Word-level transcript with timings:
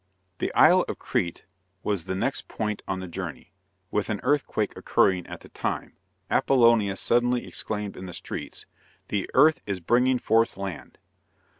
The 0.39 0.51
Isle 0.55 0.83
of 0.87 0.97
Crete 0.97 1.45
was 1.83 2.05
the 2.05 2.15
next 2.15 2.47
point 2.47 2.81
on 2.87 3.01
the 3.01 3.07
journey, 3.07 3.51
and 3.93 4.09
an 4.09 4.19
earthquake 4.23 4.75
occurring 4.75 5.27
at 5.27 5.41
the 5.41 5.49
time, 5.49 5.95
Apollonius 6.27 6.99
suddenly 6.99 7.45
exclaimed 7.45 7.95
in 7.95 8.07
the 8.07 8.13
streets: 8.13 8.65
"The 9.09 9.29
earth 9.35 9.61
is 9.67 9.79
bringing 9.79 10.17
forth 10.17 10.57
land." 10.57 10.97